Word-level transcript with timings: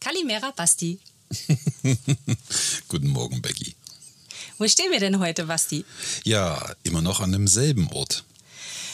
Kalimera 0.00 0.50
Basti. 0.50 0.98
Guten 2.88 3.08
Morgen, 3.08 3.40
Becky. 3.40 3.74
Wo 4.58 4.68
stehen 4.68 4.90
wir 4.90 5.00
denn 5.00 5.18
heute, 5.18 5.44
Basti? 5.44 5.84
Ja, 6.24 6.74
immer 6.82 7.00
noch 7.00 7.20
an 7.20 7.32
demselben 7.32 7.88
Ort. 7.92 8.24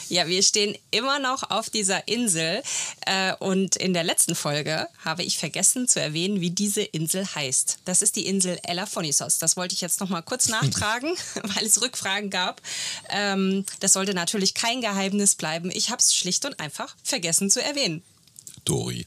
Ja, 0.09 0.27
wir 0.28 0.42
stehen 0.42 0.77
immer 0.91 1.19
noch 1.19 1.51
auf 1.51 1.70
dieser 1.70 2.06
Insel. 2.09 2.62
Äh, 3.06 3.34
und 3.37 3.77
in 3.77 3.92
der 3.92 4.05
letzten 4.05 4.34
Folge 4.34 4.88
habe 5.05 5.23
ich 5.23 5.38
vergessen 5.38 5.88
zu 5.88 6.01
erwähnen, 6.01 6.41
wie 6.41 6.51
diese 6.51 6.83
Insel 6.83 7.27
heißt. 7.27 7.78
Das 7.84 8.03
ist 8.03 8.17
die 8.17 8.27
Insel 8.27 8.58
Elaphonisos. 8.62 9.39
Das 9.39 9.56
wollte 9.56 9.75
ich 9.75 9.80
jetzt 9.80 10.00
noch 10.00 10.08
mal 10.08 10.22
kurz 10.22 10.48
nachtragen, 10.48 11.14
weil 11.42 11.64
es 11.64 11.80
Rückfragen 11.80 12.30
gab. 12.30 12.62
Ähm, 13.11 13.64
das 13.80 13.92
sollte 13.92 14.14
natürlich 14.14 14.55
kein 14.55 14.80
Geheimnis 14.80 15.34
bleiben. 15.34 15.70
Ich 15.72 15.91
habe 15.91 16.00
es 16.00 16.14
schlicht 16.14 16.45
und 16.45 16.61
einfach 16.61 16.95
vergessen 17.02 17.50
zu 17.50 17.62
erwähnen. 17.62 18.02
Dori. 18.64 19.06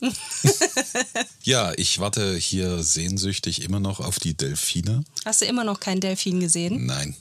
ja, 1.42 1.72
ich 1.76 1.98
warte 1.98 2.36
hier 2.36 2.82
sehnsüchtig 2.82 3.62
immer 3.62 3.80
noch 3.80 4.00
auf 4.00 4.18
die 4.18 4.34
Delfine. 4.34 5.04
Hast 5.24 5.40
du 5.40 5.46
immer 5.46 5.64
noch 5.64 5.80
keinen 5.80 6.00
Delfin 6.00 6.40
gesehen? 6.40 6.86
Nein. 6.86 7.16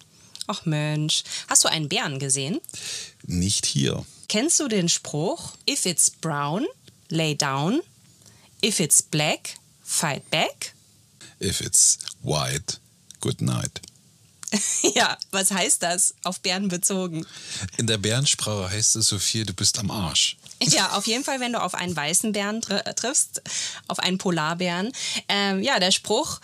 Ach 0.47 0.65
Mensch, 0.65 1.23
hast 1.49 1.63
du 1.63 1.67
einen 1.67 1.89
Bären 1.89 2.19
gesehen? 2.19 2.59
Nicht 3.25 3.65
hier. 3.65 4.05
Kennst 4.29 4.59
du 4.59 4.67
den 4.67 4.89
Spruch, 4.89 5.55
if 5.69 5.85
it's 5.85 6.09
brown, 6.09 6.65
lay 7.09 7.35
down, 7.35 7.81
if 8.63 8.79
it's 8.79 9.01
black, 9.01 9.55
fight 9.83 10.29
back? 10.29 10.73
If 11.41 11.61
it's 11.61 11.99
white, 12.23 12.79
good 13.19 13.41
night. 13.41 13.81
ja, 14.95 15.17
was 15.31 15.51
heißt 15.51 15.83
das 15.83 16.15
auf 16.23 16.39
Bären 16.39 16.69
bezogen? 16.69 17.25
In 17.77 17.87
der 17.87 17.97
Bärensprache 17.97 18.69
heißt 18.69 18.95
es 18.95 19.07
so 19.07 19.19
viel, 19.19 19.45
du 19.45 19.53
bist 19.53 19.77
am 19.79 19.91
Arsch. 19.91 20.37
Ja, 20.59 20.93
auf 20.93 21.05
jeden 21.05 21.23
Fall, 21.23 21.39
wenn 21.39 21.53
du 21.53 21.61
auf 21.61 21.75
einen 21.75 21.95
weißen 21.95 22.31
Bären 22.31 22.61
triffst, 22.61 23.43
auf 23.87 23.99
einen 23.99 24.17
Polarbären. 24.17 24.91
Ähm, 25.29 25.61
ja, 25.61 25.79
der 25.79 25.91
Spruch, 25.91 26.39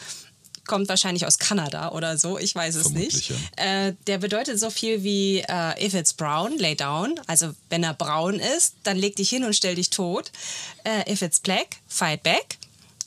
kommt 0.66 0.90
wahrscheinlich 0.90 1.26
aus 1.26 1.38
Kanada 1.38 1.92
oder 1.92 2.18
so, 2.18 2.38
ich 2.38 2.56
weiß 2.56 2.76
es 2.76 2.84
Vermutlich, 2.84 3.30
nicht. 3.30 3.32
Ja. 3.58 3.88
Äh, 3.88 3.96
der 4.08 4.18
bedeutet 4.18 4.60
so 4.60 4.70
viel 4.70 5.04
wie 5.04 5.40
äh, 5.40 5.86
if 5.86 5.94
it's 5.94 6.14
brown, 6.14 6.58
lay 6.58 6.76
down. 6.76 7.20
Also 7.28 7.54
wenn 7.70 7.84
er 7.84 7.94
braun 7.94 8.40
ist, 8.40 8.76
dann 8.84 8.98
leg 8.98 9.16
dich 9.16 9.30
hin 9.30 9.44
und 9.44 9.56
stell 9.56 9.76
dich 9.76 9.90
tot. 9.90 10.32
Äh, 10.84 11.12
if 11.12 11.22
it's 11.22 11.40
black, 11.40 11.78
fight 11.88 12.24
back. 12.24 12.58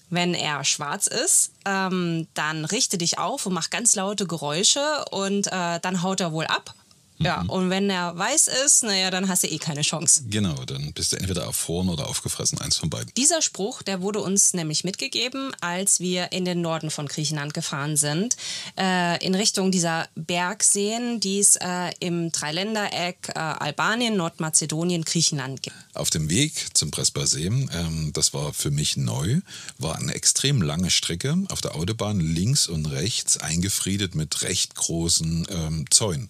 Wenn 0.09 0.35
er 0.35 0.63
schwarz 0.65 1.09
ist, 1.09 1.51
ähm, 1.65 2.29
dann 2.35 2.65
richte 2.65 2.97
dich 2.97 3.19
auf 3.19 3.47
und 3.47 3.55
mach 3.55 3.71
ganz 3.71 3.97
laute 3.97 4.27
Geräusche 4.27 5.05
und 5.11 5.49
äh, 5.49 5.81
dann 5.81 6.03
haut 6.03 6.21
er 6.21 6.33
wohl 6.33 6.47
ab 6.47 6.75
ja, 7.19 7.43
mhm. 7.43 7.51
und 7.51 7.71
wenn 7.71 7.89
er 7.89 8.17
weiß 8.17 8.49
ist, 8.65 8.83
naja, 8.83 9.11
dann 9.11 9.29
hast 9.29 9.43
du 9.43 9.49
eh 9.49 9.59
keine 9.59 9.83
Chance. 9.83 10.25
Genau, 10.29 10.55
dann 10.67 10.93
bist 10.93 11.13
du 11.13 11.17
entweder 11.17 11.45
erfroren 11.45 11.89
oder 11.89 12.09
aufgefressen, 12.09 12.61
eins 12.61 12.77
von 12.77 12.91
beiden. 12.91 13.13
Dieser 13.17 13.41
Spruch, 13.41 13.83
der 13.83 14.03
wurde 14.03 14.21
uns 14.21 14.53
nämlich 14.53 14.85
mitgegeben, 14.85 15.53
als 15.61 16.01
wir 16.01 16.33
in 16.33 16.45
den 16.45 16.61
Norden 16.61 16.91
von 16.91 17.07
Griechenland 17.07 17.55
gefahren 17.55 17.97
sind, 17.97 18.37
äh, 18.79 19.25
in 19.25 19.35
Richtung 19.35 19.71
dieser 19.71 20.09
Bergseen, 20.15 21.21
die 21.21 21.39
es 21.39 21.57
äh, 21.57 21.93
im 22.01 22.33
Dreiländereck 22.33 23.31
äh, 23.35 23.39
Albanien, 23.39 24.17
Nordmazedonien, 24.17 25.05
Griechenland 25.05 25.63
gibt. 25.63 25.77
Auf 25.95 26.11
dem 26.11 26.29
Weg 26.29 26.77
zum 26.77 26.91
Prespa-See, 26.91 27.47
ähm, 27.47 28.11
das 28.13 28.35
war 28.35 28.53
für 28.53 28.71
mich 28.71 28.97
neu, 28.97 29.41
war 29.79 29.97
eine 29.97 30.15
extrem 30.15 30.61
lange 30.61 30.91
Strecke 30.91 31.37
auf 31.49 31.61
der 31.61 31.75
Autobahn 31.77 32.21
links 32.21 32.69
und 32.69 32.87
rechts 32.87 33.39
eingefriedet 33.39 34.15
mit 34.15 34.43
recht 34.43 34.75
großen 34.75 35.47
ähm, 35.51 35.85
Zäunen. 35.91 36.29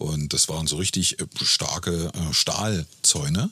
Und 0.00 0.32
das 0.32 0.48
waren 0.48 0.66
so 0.66 0.76
richtig 0.76 1.20
äh, 1.20 1.26
starke 1.42 2.10
äh, 2.14 2.32
Stahlzäune. 2.32 3.50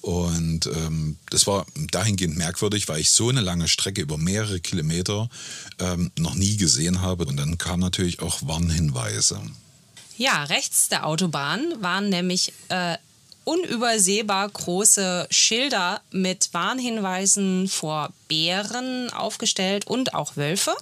Und 0.00 0.66
ähm, 0.66 1.16
das 1.30 1.46
war 1.46 1.64
dahingehend 1.90 2.36
merkwürdig, 2.36 2.88
weil 2.88 3.00
ich 3.00 3.10
so 3.10 3.28
eine 3.28 3.40
lange 3.40 3.68
Strecke 3.68 4.00
über 4.00 4.18
mehrere 4.18 4.60
Kilometer 4.60 5.28
ähm, 5.78 6.10
noch 6.18 6.34
nie 6.34 6.56
gesehen 6.56 7.02
habe. 7.02 7.24
Und 7.24 7.36
dann 7.36 7.56
kamen 7.56 7.80
natürlich 7.80 8.20
auch 8.20 8.38
Warnhinweise. 8.42 9.40
Ja, 10.18 10.44
rechts 10.44 10.88
der 10.88 11.06
Autobahn 11.06 11.60
waren 11.80 12.08
nämlich 12.08 12.52
äh, 12.68 12.96
unübersehbar 13.44 14.48
große 14.48 15.28
Schilder 15.30 16.00
mit 16.10 16.50
Warnhinweisen 16.52 17.68
vor 17.68 18.12
Bären 18.26 19.10
aufgestellt 19.10 19.86
und 19.86 20.14
auch 20.14 20.36
Wölfe, 20.36 20.74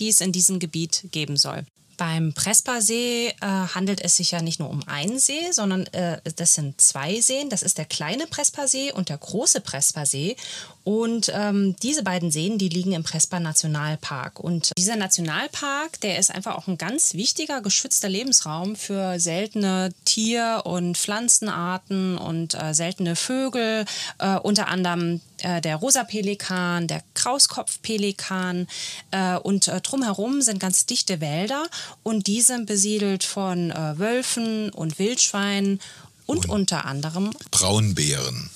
die 0.00 0.10
es 0.10 0.20
in 0.20 0.32
diesem 0.32 0.58
Gebiet 0.58 1.04
geben 1.12 1.38
soll. 1.38 1.64
Beim 1.96 2.32
Prespa-See 2.32 3.28
äh, 3.28 3.34
handelt 3.40 4.00
es 4.02 4.16
sich 4.16 4.30
ja 4.32 4.42
nicht 4.42 4.60
nur 4.60 4.70
um 4.70 4.82
einen 4.86 5.18
See, 5.18 5.50
sondern 5.52 5.86
äh, 5.88 6.20
das 6.36 6.54
sind 6.54 6.80
zwei 6.80 7.20
Seen. 7.20 7.50
Das 7.50 7.62
ist 7.62 7.78
der 7.78 7.84
kleine 7.84 8.26
Prespa-See 8.26 8.92
und 8.92 9.08
der 9.08 9.18
große 9.18 9.60
Prespa-See. 9.60 10.36
Und 10.84 11.32
ähm, 11.34 11.74
diese 11.82 12.02
beiden 12.02 12.30
Seen, 12.30 12.58
die 12.58 12.68
liegen 12.68 12.92
im 12.92 13.02
Prespa 13.02 13.40
Nationalpark. 13.40 14.38
Und 14.38 14.70
dieser 14.76 14.96
Nationalpark, 14.96 15.98
der 16.00 16.18
ist 16.18 16.30
einfach 16.30 16.56
auch 16.56 16.68
ein 16.68 16.76
ganz 16.76 17.14
wichtiger 17.14 17.62
geschützter 17.62 18.10
Lebensraum 18.10 18.76
für 18.76 19.18
seltene 19.18 19.94
Tier- 20.04 20.62
und 20.64 20.98
Pflanzenarten 20.98 22.18
und 22.18 22.54
äh, 22.54 22.74
seltene 22.74 23.16
Vögel, 23.16 23.86
äh, 24.18 24.36
unter 24.36 24.68
anderem 24.68 25.22
äh, 25.38 25.62
der 25.62 25.76
Rosa-Pelikan, 25.76 26.86
der 26.86 27.02
Krauskopfpelikan 27.14 28.66
äh, 29.10 29.36
und 29.36 29.68
äh, 29.68 29.80
drumherum 29.80 30.42
sind 30.42 30.60
ganz 30.60 30.84
dichte 30.84 31.22
Wälder 31.22 31.64
und 32.02 32.26
die 32.26 32.42
sind 32.42 32.66
besiedelt 32.66 33.24
von 33.24 33.70
äh, 33.70 33.98
Wölfen 33.98 34.68
und 34.68 34.98
Wildschweinen 34.98 35.80
und, 36.26 36.44
und 36.44 36.50
unter 36.50 36.84
anderem 36.84 37.30
Braunbären 37.50 38.50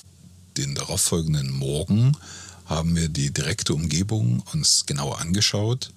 den 0.59 0.75
darauffolgenden 0.75 1.51
Morgen 1.51 2.17
haben 2.65 2.95
wir 2.95 3.07
die 3.07 3.31
direkte 3.31 3.73
Umgebung 3.73 4.43
uns 4.53 4.85
genauer 4.85 5.19
angeschaut 5.19 5.93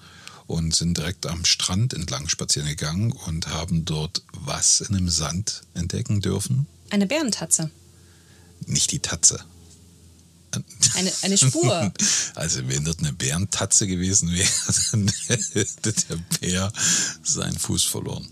und 0.47 0.75
sind 0.75 0.97
direkt 0.99 1.27
am 1.27 1.45
Strand 1.45 1.95
entlang 1.95 2.29
spazieren 2.29 2.69
gegangen 2.69 3.13
und 3.13 3.49
haben 3.49 3.85
dort 3.85 4.23
was 4.33 4.81
in 4.81 4.95
dem 4.95 5.09
Sand 5.09 5.63
entdecken 5.75 6.21
dürfen. 6.21 6.67
Eine 6.91 7.07
Bärentatze. 7.07 7.71
Nicht 8.67 8.93
die 8.93 9.01
Tatze. 9.01 9.45
Eine, 10.95 11.13
eine 11.23 11.39
Spur. 11.39 11.93
Also 12.35 12.67
wenn 12.69 12.85
dort 12.85 13.01
eine 13.01 13.13
Bärentatze 13.13 13.87
gewesen 13.87 14.33
wäre, 14.33 14.49
dann 14.93 15.11
hätte 15.27 15.93
der 16.09 16.17
Bär 16.39 16.73
seinen 17.23 17.59
Fuß 17.59 17.85
verloren. 17.85 18.27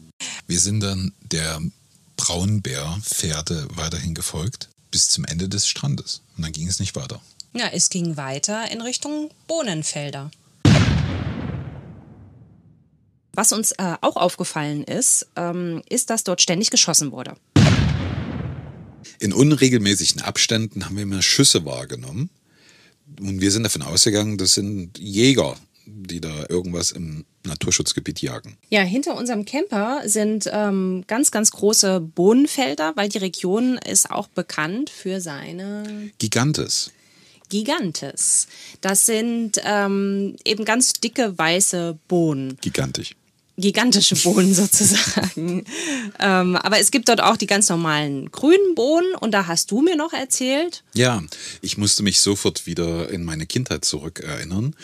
Wir 0.46 0.60
sind 0.60 0.80
dann 0.80 1.12
der 1.22 1.60
Braunbärfährte 2.16 3.68
weiterhin 3.74 4.14
gefolgt 4.14 4.68
bis 4.90 5.08
zum 5.08 5.24
Ende 5.24 5.48
des 5.48 5.66
Strandes. 5.66 6.22
Und 6.36 6.44
dann 6.44 6.52
ging 6.52 6.68
es 6.68 6.80
nicht 6.80 6.96
weiter. 6.96 7.20
Ja, 7.52 7.68
es 7.72 7.90
ging 7.90 8.16
weiter 8.16 8.70
in 8.70 8.80
Richtung 8.80 9.30
Bohnenfelder. 9.48 10.30
Was 13.32 13.52
uns 13.52 13.72
äh, 13.72 13.96
auch 14.00 14.16
aufgefallen 14.16 14.84
ist, 14.84 15.26
ähm, 15.36 15.82
ist, 15.88 16.10
dass 16.10 16.24
dort 16.24 16.42
ständig 16.42 16.70
geschossen 16.70 17.12
wurde. 17.12 17.36
In 19.18 19.32
unregelmäßigen 19.32 20.22
Abständen 20.22 20.84
haben 20.84 20.96
wir 20.96 21.02
immer 21.02 21.22
Schüsse 21.22 21.64
wahrgenommen. 21.64 22.30
Und 23.20 23.40
wir 23.40 23.50
sind 23.50 23.64
davon 23.64 23.82
ausgegangen, 23.82 24.38
das 24.38 24.54
sind 24.54 24.98
Jäger, 24.98 25.56
die 25.92 26.20
da 26.20 26.46
irgendwas 26.48 26.92
im 26.92 27.24
Naturschutzgebiet 27.44 28.20
jagen. 28.22 28.56
Ja, 28.68 28.82
hinter 28.82 29.16
unserem 29.16 29.44
Camper 29.44 30.02
sind 30.04 30.48
ähm, 30.52 31.04
ganz, 31.06 31.30
ganz 31.30 31.50
große 31.50 32.00
Bohnenfelder, 32.00 32.92
weil 32.96 33.08
die 33.08 33.18
Region 33.18 33.78
ist 33.78 34.10
auch 34.10 34.28
bekannt 34.28 34.90
für 34.90 35.20
seine 35.20 36.10
Gigantes. 36.18 36.92
Gigantes. 37.48 38.46
Das 38.80 39.06
sind 39.06 39.60
ähm, 39.64 40.36
eben 40.44 40.64
ganz 40.64 40.92
dicke 40.94 41.36
weiße 41.36 41.98
Bohnen. 42.08 42.56
Gigantisch. 42.60 43.16
Gigantische 43.56 44.16
Bohnen 44.16 44.54
sozusagen. 44.54 45.64
ähm, 46.18 46.56
aber 46.56 46.78
es 46.78 46.90
gibt 46.90 47.08
dort 47.08 47.20
auch 47.20 47.36
die 47.36 47.46
ganz 47.46 47.68
normalen 47.68 48.30
grünen 48.30 48.74
Bohnen 48.74 49.14
und 49.20 49.32
da 49.32 49.46
hast 49.46 49.70
du 49.70 49.82
mir 49.82 49.96
noch 49.96 50.12
erzählt. 50.12 50.82
Ja, 50.94 51.22
ich 51.60 51.78
musste 51.78 52.02
mich 52.02 52.20
sofort 52.20 52.66
wieder 52.66 53.10
in 53.10 53.24
meine 53.24 53.46
Kindheit 53.46 53.84
zurückerinnern, 53.84 54.74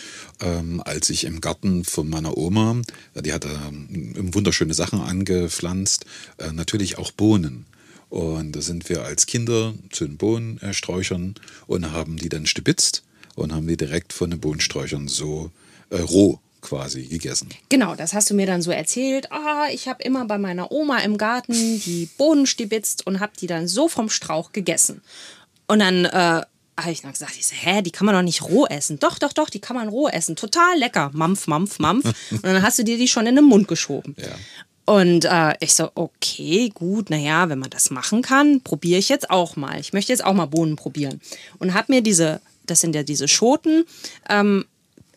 ähm, 0.40 0.82
als 0.84 1.10
ich 1.10 1.24
im 1.24 1.40
Garten 1.40 1.84
von 1.84 2.08
meiner 2.08 2.36
Oma, 2.36 2.82
die 3.14 3.32
hatte 3.32 3.48
ähm, 3.68 4.34
wunderschöne 4.34 4.74
Sachen 4.74 5.00
angepflanzt, 5.00 6.04
äh, 6.38 6.52
natürlich 6.52 6.98
auch 6.98 7.12
Bohnen. 7.12 7.66
Und 8.08 8.52
da 8.52 8.60
sind 8.60 8.88
wir 8.88 9.04
als 9.04 9.26
Kinder 9.26 9.74
zu 9.90 10.06
den 10.06 10.16
Bohnensträuchern 10.16 11.34
und 11.66 11.92
haben 11.92 12.16
die 12.16 12.28
dann 12.28 12.46
stibitzt 12.46 13.02
und 13.34 13.52
haben 13.52 13.66
die 13.66 13.76
direkt 13.76 14.12
von 14.12 14.30
den 14.30 14.40
Bohnensträuchern 14.40 15.08
so 15.08 15.50
äh, 15.90 16.00
roh 16.00 16.40
quasi 16.66 17.04
gegessen. 17.04 17.48
Genau, 17.68 17.94
das 17.94 18.12
hast 18.12 18.28
du 18.30 18.34
mir 18.34 18.46
dann 18.46 18.60
so 18.60 18.70
erzählt. 18.70 19.30
Ah, 19.30 19.68
ich 19.72 19.88
habe 19.88 20.02
immer 20.02 20.24
bei 20.24 20.36
meiner 20.38 20.72
Oma 20.72 20.98
im 20.98 21.16
Garten 21.16 21.52
die 21.52 22.08
Bohnen 22.18 22.46
stibitzt 22.46 23.06
und 23.06 23.20
habe 23.20 23.32
die 23.40 23.46
dann 23.46 23.68
so 23.68 23.88
vom 23.88 24.08
Strauch 24.08 24.52
gegessen. 24.52 25.00
Und 25.68 25.78
dann 25.78 26.04
äh, 26.04 26.42
habe 26.78 26.92
ich 26.92 27.02
dann 27.02 27.12
gesagt, 27.12 27.36
ich 27.38 27.46
so, 27.46 27.54
hä, 27.54 27.82
die 27.82 27.90
kann 27.90 28.06
man 28.06 28.14
doch 28.14 28.22
nicht 28.22 28.42
roh 28.42 28.66
essen. 28.66 28.98
Doch, 28.98 29.18
doch, 29.18 29.32
doch, 29.32 29.48
die 29.48 29.60
kann 29.60 29.76
man 29.76 29.88
roh 29.88 30.08
essen. 30.08 30.36
Total 30.36 30.76
lecker. 30.78 31.10
Mampf, 31.14 31.46
mampf, 31.46 31.78
mampf. 31.78 32.04
und 32.30 32.44
dann 32.44 32.62
hast 32.62 32.78
du 32.78 32.84
dir 32.84 32.98
die 32.98 33.08
schon 33.08 33.26
in 33.26 33.36
den 33.36 33.44
Mund 33.44 33.68
geschoben. 33.68 34.16
Ja. 34.18 34.34
Und 34.84 35.24
äh, 35.24 35.54
ich 35.60 35.74
so, 35.74 35.90
okay, 35.94 36.70
gut, 36.72 37.10
naja, 37.10 37.48
wenn 37.48 37.58
man 37.58 37.70
das 37.70 37.90
machen 37.90 38.22
kann, 38.22 38.60
probiere 38.60 38.98
ich 38.98 39.08
jetzt 39.08 39.30
auch 39.30 39.56
mal. 39.56 39.80
Ich 39.80 39.92
möchte 39.92 40.12
jetzt 40.12 40.24
auch 40.24 40.34
mal 40.34 40.46
Bohnen 40.46 40.76
probieren. 40.76 41.20
Und 41.58 41.74
habe 41.74 41.92
mir 41.92 42.02
diese, 42.02 42.40
das 42.66 42.80
sind 42.80 42.94
ja 42.94 43.02
diese 43.02 43.26
Schoten, 43.26 43.84
ähm, 44.28 44.64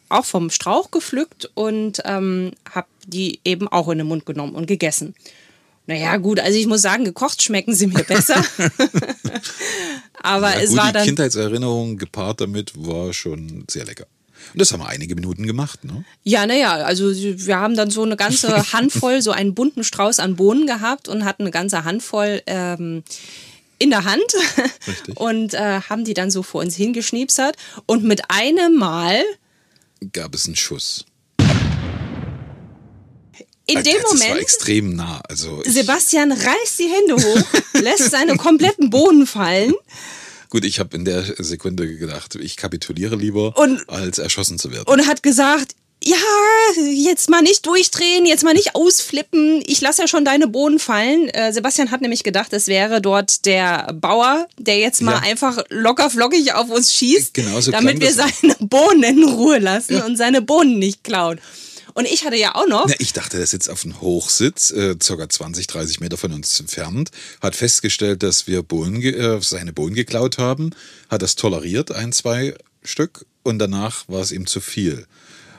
auch 0.09 0.25
vom 0.25 0.50
Strauch 0.50 0.91
gepflückt 0.91 1.50
und 1.53 2.01
ähm, 2.06 2.51
habe 2.73 2.88
die 3.06 3.39
eben 3.45 3.67
auch 3.67 3.89
in 3.89 4.00
den 4.00 4.07
Mund 4.07 4.25
genommen 4.25 4.56
und 4.56 4.65
gegessen. 4.67 5.15
Naja, 5.88 6.17
gut, 6.17 6.39
also 6.39 6.57
ich 6.57 6.67
muss 6.67 6.83
sagen, 6.83 7.03
gekocht 7.03 7.41
schmecken 7.41 7.73
sie 7.73 7.88
mir 7.88 8.03
besser. 8.03 8.44
Aber 10.21 10.53
Ja, 10.53 10.61
es 10.61 10.69
gut, 10.69 10.77
war 10.77 10.88
die 10.88 10.94
dann. 10.94 11.06
Kindheitserinnerung 11.06 11.97
gepaart 11.97 12.41
damit 12.41 12.73
war 12.75 13.13
schon 13.13 13.65
sehr 13.69 13.85
lecker. 13.85 14.06
Und 14.53 14.61
das 14.61 14.71
haben 14.71 14.81
wir 14.81 14.88
einige 14.88 15.15
Minuten 15.15 15.45
gemacht, 15.45 15.83
ne? 15.83 16.06
Ja, 16.23 16.45
naja, 16.45 16.73
also 16.73 17.12
wir 17.12 17.57
haben 17.57 17.75
dann 17.75 17.91
so 17.91 18.03
eine 18.03 18.15
ganze 18.15 18.50
Handvoll, 18.73 19.21
so 19.21 19.31
einen 19.31 19.53
bunten 19.53 19.83
Strauß 19.83 20.19
an 20.19 20.35
Bohnen 20.35 20.65
gehabt 20.65 21.07
und 21.07 21.25
hatten 21.25 21.44
eine 21.44 21.51
ganze 21.51 21.83
Handvoll 21.83 22.41
ähm, 22.47 23.03
in 23.79 23.89
der 23.89 24.05
Hand 24.05 24.23
Richtig. 24.88 25.17
und 25.19 25.53
äh, 25.53 25.81
haben 25.81 26.03
die 26.05 26.13
dann 26.13 26.31
so 26.31 26.44
vor 26.44 26.62
uns 26.62 26.75
hingeschniepsert. 26.75 27.57
Und 27.85 28.03
mit 28.03 28.21
einem 28.29 28.75
Mal, 28.75 29.23
Gab 30.13 30.34
es 30.36 30.46
einen 30.46 30.56
Schuss. 30.56 31.06
in 33.66 33.84
dem 33.84 33.94
das 34.01 34.04
war 34.04 34.13
Moment, 34.13 34.40
extrem 34.42 34.96
nah. 34.96 35.22
Also 35.28 35.62
Sebastian 35.66 36.31
reißt 36.31 36.80
die 36.80 36.90
Hände 36.90 37.16
hoch, 37.24 37.44
lässt 37.81 38.10
seine 38.12 38.36
kompletten 38.38 38.90
Bohnen 38.90 39.28
fallen. 39.28 39.74
gut, 40.50 40.66
ich 40.66 40.80
habe 40.80 40.96
in 40.98 41.06
der 41.06 41.24
Sekunde 41.44 41.96
gedacht, 41.96 42.36
ich 42.36 42.56
kapituliere 42.57 43.16
lieber, 43.16 43.56
Und- 43.57 43.88
als 43.90 44.18
erschossen 44.18 44.57
zu 44.57 44.72
werden. 44.72 44.86
und 44.88 45.06
hat 45.06 45.22
gesagt, 45.22 45.75
ja, 46.04 46.16
jetzt 46.94 47.30
mal 47.30 47.42
nicht 47.42 47.66
durchdrehen, 47.66 48.25
jetzt 48.25 48.44
mal 48.44 48.54
nicht 48.54 48.75
ausflippen. 48.75 49.62
Ich 49.66 49.81
lasse 49.81 50.01
ja 50.04 50.07
schon 50.07 50.24
deine 50.24 50.48
Bohnen 50.48 50.80
fallen. 50.80 51.28
Äh, 51.30 51.51
Sebastian 51.51 51.92
hat 51.92 52.01
nämlich 52.01 52.24
gedacht, 52.24 52.54
es 52.54 52.68
wäre 52.68 53.01
dort 53.01 53.46
der 53.46 53.92
Bauer, 53.94 54.48
der 54.57 54.78
jetzt 54.80 55.01
mal 55.01 55.16
Ja. 55.16 55.19
einfach 55.30 55.63
locker 55.69 56.10
flockig 56.10 56.54
auf 56.54 56.69
uns 56.69 56.94
schießt, 56.94 57.34
Genau 57.34 57.60
so 57.60 57.72
damit 57.72 58.00
wir 58.00 58.13
seine 58.13 58.56
Bohnen 58.60 59.04
in 59.04 59.24
Ruhe 59.25 59.60
lassen 59.60 60.01
und 60.01 60.16
seine 60.18 60.42
Bohnen 60.42 60.80
nicht 60.80 61.04
klauen. 61.04 61.40
Und 61.96 62.06
ich 62.06 62.24
hatte 62.24 62.38
ja 62.38 62.56
auch 62.56 62.68
noch, 62.68 62.86
Na, 62.88 62.94
ich 63.00 63.12
dachte, 63.12 63.36
der 63.38 63.46
sitzt 63.48 63.69
auf 63.69 63.84
einem 63.84 64.00
Hochsitz, 64.00 64.72
äh, 64.72 64.96
ca. 64.96 65.28
20, 65.28 65.68
30 65.68 66.00
Meter 66.00 66.16
von 66.18 66.31
uns 66.31 66.57
entfernt, 66.60 67.10
hat 67.42 67.57
festgestellt, 67.57 68.24
dass 68.24 68.48
wir 68.48 68.63
Bohnen, 68.63 69.01
äh, 69.01 69.42
seine 69.42 69.74
Bohnen 69.74 69.96
geklaut 69.96 70.38
haben, 70.38 70.69
hat 71.10 71.22
das 71.24 71.36
toleriert, 71.36 71.92
ein, 71.92 72.13
zwei 72.13 72.56
Stück, 72.84 73.25
und 73.44 73.60
danach 73.60 74.07
war 74.07 74.22
es 74.22 74.31
ihm 74.31 74.48
zu 74.48 74.62
viel. 74.62 75.07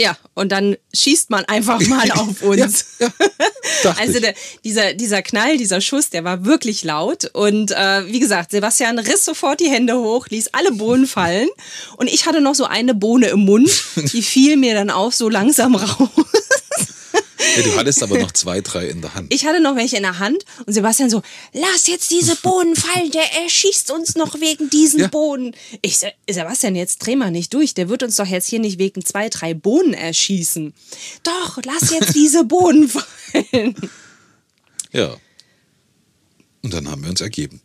Ja, 0.00 0.16
und 0.34 0.50
dann 0.50 0.76
schießt 0.94 1.28
man 1.28 1.44
einfach 1.44 1.78
mal 1.86 2.10
auf 2.14 2.42
uns. 2.42 2.86
Dachte 3.82 4.00
Also 4.00 4.14
ich. 4.14 4.20
der, 4.22 4.34
dieser, 4.64 4.94
dieser 4.94 5.20
Knall, 5.22 5.58
dieser 5.58 5.80
Schuss, 5.82 6.08
der 6.08 6.24
war 6.24 6.46
wirklich 6.46 6.82
laut. 6.84 7.26
Und 7.34 7.70
äh, 7.72 8.06
wie 8.06 8.18
gesagt, 8.18 8.50
Sebastian 8.50 8.98
riss 8.98 9.26
sofort 9.26 9.60
die 9.60 9.68
Hände 9.68 9.98
hoch, 9.98 10.26
ließ 10.28 10.54
alle 10.54 10.72
Bohnen 10.72 11.06
fallen. 11.06 11.48
Und 11.98 12.08
ich 12.10 12.24
hatte 12.24 12.40
noch 12.40 12.54
so 12.54 12.64
eine 12.64 12.94
Bohne 12.94 13.26
im 13.28 13.40
Mund, 13.40 13.70
die 14.12 14.22
fiel 14.22 14.56
mir 14.56 14.74
dann 14.74 14.90
auch 14.90 15.12
so 15.12 15.28
langsam 15.28 15.74
raus. 15.74 16.08
Ja, 17.56 17.62
du 17.62 17.76
hattest 17.76 18.02
aber 18.02 18.18
noch 18.18 18.32
zwei, 18.32 18.60
drei 18.60 18.86
in 18.88 19.00
der 19.00 19.14
Hand. 19.14 19.32
Ich 19.32 19.44
hatte 19.46 19.60
noch 19.60 19.76
welche 19.76 19.96
in 19.96 20.02
der 20.02 20.18
Hand 20.18 20.44
und 20.66 20.72
Sebastian 20.72 21.10
so, 21.10 21.22
lass 21.52 21.86
jetzt 21.86 22.10
diese 22.10 22.36
Bohnen 22.42 22.76
fallen, 22.76 23.10
der 23.10 23.24
erschießt 23.44 23.90
uns 23.90 24.14
noch 24.14 24.40
wegen 24.40 24.70
diesen 24.70 25.00
Ja. 25.00 25.08
Bohnen. 25.08 25.54
Ich 25.82 25.98
so, 25.98 26.06
Sebastian, 26.28 26.76
jetzt 26.76 26.98
dreh 26.98 27.16
mal 27.16 27.30
nicht 27.30 27.52
durch, 27.54 27.74
der 27.74 27.88
wird 27.88 28.02
uns 28.02 28.16
doch 28.16 28.26
jetzt 28.26 28.48
hier 28.48 28.60
nicht 28.60 28.78
wegen 28.78 29.04
zwei, 29.04 29.28
drei 29.28 29.54
Bohnen 29.54 29.94
erschießen. 29.94 30.72
Doch, 31.22 31.58
lass 31.64 31.90
jetzt 31.90 32.14
diese 32.14 32.44
Bohnen 32.50 32.88
fallen. 32.88 33.74
Ja. 34.92 35.16
Und 36.62 36.74
dann 36.74 36.88
haben 36.90 37.02
wir 37.02 37.10
uns 37.10 37.20
ergeben. 37.20 37.60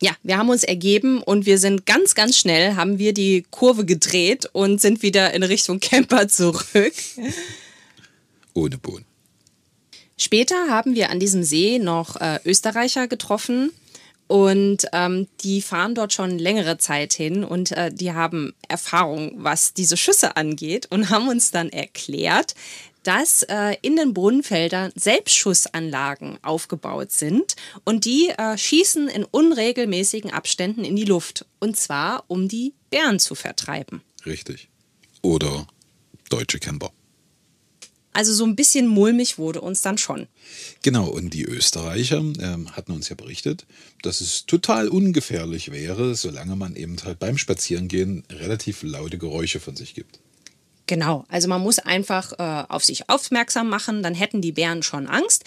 Ja, 0.00 0.12
wir 0.22 0.38
haben 0.38 0.48
uns 0.48 0.62
ergeben 0.62 1.22
und 1.22 1.44
wir 1.44 1.58
sind 1.58 1.84
ganz, 1.84 2.14
ganz 2.14 2.36
schnell, 2.38 2.76
haben 2.76 2.98
wir 3.00 3.12
die 3.12 3.44
Kurve 3.50 3.84
gedreht 3.84 4.48
und 4.52 4.80
sind 4.80 5.02
wieder 5.02 5.34
in 5.34 5.42
Richtung 5.42 5.80
Camper 5.80 6.28
zurück. 6.28 6.94
Ohne 8.54 8.78
Bohnen. 8.78 9.04
Später 10.18 10.68
haben 10.68 10.94
wir 10.94 11.10
an 11.10 11.20
diesem 11.20 11.44
See 11.44 11.78
noch 11.78 12.16
äh, 12.16 12.40
Österreicher 12.44 13.06
getroffen 13.06 13.70
und 14.26 14.86
ähm, 14.92 15.28
die 15.40 15.62
fahren 15.62 15.94
dort 15.94 16.12
schon 16.12 16.38
längere 16.38 16.76
Zeit 16.76 17.14
hin 17.14 17.44
und 17.44 17.72
äh, 17.72 17.90
die 17.92 18.12
haben 18.12 18.52
Erfahrung, 18.68 19.32
was 19.36 19.74
diese 19.74 19.96
Schüsse 19.96 20.36
angeht 20.36 20.86
und 20.90 21.08
haben 21.08 21.28
uns 21.28 21.52
dann 21.52 21.70
erklärt, 21.70 22.54
dass 23.04 23.42
äh, 23.44 23.76
in 23.80 23.96
den 23.96 24.12
Brunnenfeldern 24.12 24.92
Selbstschussanlagen 24.94 26.38
aufgebaut 26.42 27.12
sind 27.12 27.56
und 27.84 28.04
die 28.04 28.28
äh, 28.36 28.58
schießen 28.58 29.08
in 29.08 29.24
unregelmäßigen 29.24 30.32
Abständen 30.32 30.84
in 30.84 30.96
die 30.96 31.04
Luft 31.04 31.46
und 31.60 31.76
zwar 31.78 32.24
um 32.26 32.48
die 32.48 32.74
Bären 32.90 33.18
zu 33.18 33.34
vertreiben. 33.34 34.02
Richtig. 34.26 34.68
Oder 35.22 35.66
deutsche 36.28 36.58
Camper. 36.58 36.90
Also 38.18 38.34
so 38.34 38.44
ein 38.44 38.56
bisschen 38.56 38.88
mulmig 38.88 39.38
wurde 39.38 39.60
uns 39.60 39.80
dann 39.80 39.96
schon. 39.96 40.26
Genau, 40.82 41.06
und 41.06 41.34
die 41.34 41.44
Österreicher 41.44 42.18
ähm, 42.18 42.68
hatten 42.72 42.90
uns 42.90 43.08
ja 43.10 43.14
berichtet, 43.14 43.64
dass 44.02 44.20
es 44.20 44.44
total 44.44 44.88
ungefährlich 44.88 45.70
wäre, 45.70 46.16
solange 46.16 46.56
man 46.56 46.74
eben 46.74 46.96
halt 47.04 47.20
beim 47.20 47.38
Spazierengehen 47.38 48.24
relativ 48.28 48.82
laute 48.82 49.18
Geräusche 49.18 49.60
von 49.60 49.76
sich 49.76 49.94
gibt. 49.94 50.18
Genau, 50.88 51.26
also 51.28 51.46
man 51.46 51.62
muss 51.62 51.78
einfach 51.78 52.32
äh, 52.40 52.64
auf 52.68 52.82
sich 52.82 53.08
aufmerksam 53.08 53.68
machen, 53.68 54.02
dann 54.02 54.14
hätten 54.14 54.40
die 54.40 54.50
Bären 54.50 54.82
schon 54.82 55.06
Angst. 55.06 55.44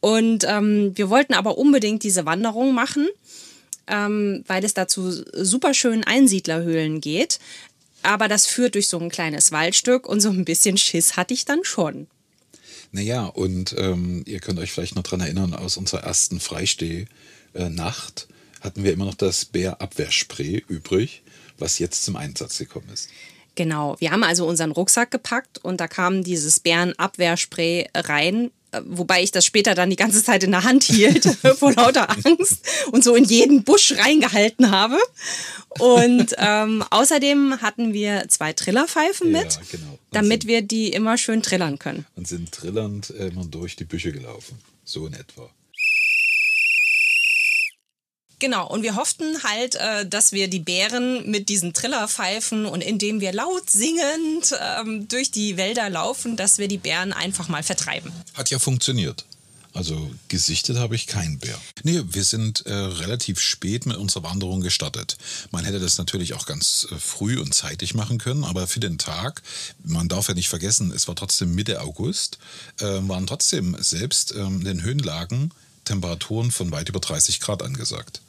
Und 0.00 0.44
ähm, 0.44 0.90
wir 0.96 1.10
wollten 1.10 1.34
aber 1.34 1.56
unbedingt 1.56 2.02
diese 2.02 2.26
Wanderung 2.26 2.74
machen, 2.74 3.06
ähm, 3.86 4.42
weil 4.48 4.64
es 4.64 4.74
dazu 4.74 5.12
super 5.34 5.72
schönen 5.72 6.02
Einsiedlerhöhlen 6.02 7.00
geht. 7.00 7.38
Aber 8.02 8.28
das 8.28 8.46
führt 8.46 8.74
durch 8.74 8.88
so 8.88 8.98
ein 8.98 9.10
kleines 9.10 9.52
Waldstück 9.52 10.08
und 10.08 10.20
so 10.20 10.30
ein 10.30 10.44
bisschen 10.44 10.76
Schiss 10.76 11.16
hatte 11.16 11.34
ich 11.34 11.44
dann 11.44 11.64
schon. 11.64 12.06
Naja, 12.92 13.26
und 13.26 13.74
ähm, 13.76 14.22
ihr 14.26 14.40
könnt 14.40 14.58
euch 14.58 14.72
vielleicht 14.72 14.94
noch 14.94 15.02
daran 15.02 15.20
erinnern, 15.20 15.54
aus 15.54 15.76
unserer 15.76 16.04
ersten 16.04 16.40
Freisteh-Nacht 16.40 18.28
hatten 18.60 18.84
wir 18.84 18.92
immer 18.92 19.04
noch 19.04 19.14
das 19.14 19.44
Bärabwehrspray 19.44 20.64
übrig, 20.68 21.22
was 21.58 21.78
jetzt 21.78 22.04
zum 22.04 22.16
Einsatz 22.16 22.58
gekommen 22.58 22.88
ist. 22.92 23.10
Genau, 23.54 23.96
wir 23.98 24.12
haben 24.12 24.22
also 24.22 24.46
unseren 24.46 24.70
Rucksack 24.70 25.10
gepackt 25.10 25.58
und 25.58 25.80
da 25.80 25.88
kam 25.88 26.22
dieses 26.22 26.60
Bärenabwehrspray 26.60 27.88
rein, 27.94 28.46
äh, 28.46 28.50
wobei 28.84 29.22
ich 29.22 29.30
das 29.30 29.44
später 29.46 29.74
dann 29.74 29.90
die 29.90 29.96
ganze 29.96 30.22
Zeit 30.22 30.42
in 30.44 30.50
der 30.50 30.64
Hand 30.64 30.84
hielt, 30.84 31.24
vor 31.58 31.72
lauter 31.72 32.08
Angst 32.10 32.58
und 32.92 33.02
so 33.04 33.14
in 33.14 33.24
jeden 33.24 33.64
Busch 33.64 33.92
reingehalten 33.96 34.70
habe. 34.70 34.98
Und 35.78 36.34
ähm, 36.38 36.84
außerdem 36.90 37.60
hatten 37.60 37.92
wir 37.92 38.26
zwei 38.28 38.52
Trillerpfeifen 38.52 39.32
Ja, 39.32 39.42
mit, 39.42 39.58
genau. 39.70 39.98
Damit 40.12 40.42
sind- 40.42 40.48
wir 40.50 40.62
die 40.62 40.90
immer 40.92 41.18
schön 41.18 41.42
trillern 41.42 41.78
können. 41.78 42.06
Und 42.16 42.26
sind 42.26 42.52
trillernd 42.52 43.10
äh, 43.10 43.28
immer 43.28 43.44
durch 43.44 43.76
die 43.76 43.84
Büsche 43.84 44.12
gelaufen. 44.12 44.58
So 44.84 45.06
in 45.06 45.12
etwa. 45.14 45.50
Genau, 48.38 48.68
und 48.68 48.82
wir 48.82 48.94
hofften 48.94 49.42
halt, 49.42 49.74
äh, 49.74 50.06
dass 50.06 50.32
wir 50.32 50.48
die 50.48 50.60
Bären 50.60 51.28
mit 51.28 51.48
diesen 51.48 51.74
Trillerpfeifen 51.74 52.66
und 52.66 52.82
indem 52.82 53.20
wir 53.20 53.32
laut 53.32 53.68
singend 53.68 54.54
ähm, 54.78 55.08
durch 55.08 55.30
die 55.30 55.56
Wälder 55.56 55.90
laufen, 55.90 56.36
dass 56.36 56.58
wir 56.58 56.68
die 56.68 56.78
Bären 56.78 57.12
einfach 57.12 57.48
mal 57.48 57.62
vertreiben. 57.62 58.12
Hat 58.34 58.50
ja 58.50 58.58
funktioniert. 58.58 59.24
Also 59.74 60.10
gesichtet 60.28 60.76
habe 60.78 60.94
ich 60.94 61.06
keinen 61.06 61.38
Bär. 61.38 61.56
Nee, 61.82 62.02
wir 62.10 62.24
sind 62.24 62.64
äh, 62.66 62.72
relativ 62.72 63.38
spät 63.38 63.86
mit 63.86 63.96
unserer 63.96 64.24
Wanderung 64.24 64.60
gestartet. 64.60 65.16
Man 65.50 65.64
hätte 65.64 65.78
das 65.78 65.98
natürlich 65.98 66.34
auch 66.34 66.46
ganz 66.46 66.88
äh, 66.90 66.96
früh 66.96 67.38
und 67.38 67.54
zeitig 67.54 67.94
machen 67.94 68.18
können, 68.18 68.44
aber 68.44 68.66
für 68.66 68.80
den 68.80 68.98
Tag, 68.98 69.42
man 69.84 70.08
darf 70.08 70.28
ja 70.28 70.34
nicht 70.34 70.48
vergessen, 70.48 70.90
es 70.90 71.06
war 71.06 71.14
trotzdem 71.14 71.54
Mitte 71.54 71.80
August, 71.80 72.38
äh, 72.80 72.84
waren 72.84 73.26
trotzdem 73.26 73.76
selbst 73.78 74.32
ähm, 74.32 74.60
in 74.60 74.64
den 74.64 74.82
Höhenlagen 74.82 75.52
Temperaturen 75.88 76.50
von 76.50 76.70
weit 76.70 76.88
über 76.88 77.00
30 77.00 77.40
Grad 77.40 77.62
angesagt. 77.62 78.20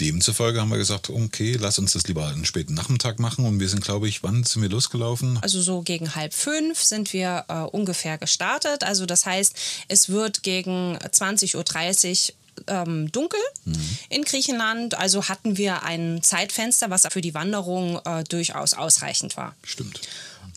Demzufolge 0.00 0.60
haben 0.60 0.70
wir 0.70 0.78
gesagt, 0.78 1.08
okay, 1.10 1.56
lass 1.58 1.78
uns 1.78 1.92
das 1.92 2.06
lieber 2.08 2.26
einen 2.26 2.44
späten 2.44 2.74
Nachmittag 2.74 3.20
machen. 3.20 3.44
Und 3.46 3.60
wir 3.60 3.68
sind, 3.68 3.84
glaube 3.84 4.08
ich, 4.08 4.22
wann 4.22 4.42
sind 4.42 4.62
wir 4.62 4.68
losgelaufen? 4.68 5.38
Also 5.42 5.60
so 5.60 5.82
gegen 5.82 6.14
halb 6.14 6.34
fünf 6.34 6.82
sind 6.82 7.12
wir 7.12 7.44
äh, 7.48 7.60
ungefähr 7.62 8.18
gestartet. 8.18 8.82
Also 8.82 9.06
das 9.06 9.24
heißt, 9.26 9.54
es 9.88 10.08
wird 10.08 10.42
gegen 10.42 10.96
20.30 10.98 12.30
Uhr 12.30 12.34
ähm, 12.66 13.10
dunkel 13.12 13.40
mhm. 13.64 13.98
in 14.08 14.22
Griechenland. 14.24 14.96
Also 14.96 15.28
hatten 15.28 15.56
wir 15.58 15.82
ein 15.84 16.22
Zeitfenster, 16.22 16.90
was 16.90 17.06
für 17.10 17.20
die 17.20 17.34
Wanderung 17.34 18.00
äh, 18.04 18.24
durchaus 18.24 18.74
ausreichend 18.74 19.36
war. 19.36 19.54
Stimmt. 19.62 20.00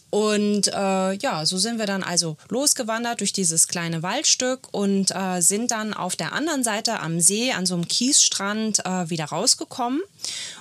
Und 0.10 0.68
äh, 0.68 1.14
ja, 1.14 1.46
so 1.46 1.58
sind 1.58 1.80
wir 1.80 1.86
dann 1.86 2.02
also 2.02 2.38
losgewandert 2.50 3.20
durch 3.20 3.34
dieses 3.34 3.68
kleine 3.68 4.04
Waldstück 4.04 4.68
und 4.72 5.12
äh, 5.12 5.42
sind 5.42 5.72
dann 5.72 5.94
auf 5.94 6.16
der 6.16 6.34
anderen 6.34 6.64
Seite 6.64 7.02
am 7.02 7.20
See 7.20 7.52
an 7.52 7.66
so 7.66 7.74
einem 7.74 7.88
Kiesstrand 7.88 8.86
äh, 8.86 9.10
wieder 9.10 9.26
rausgekommen. 9.26 10.02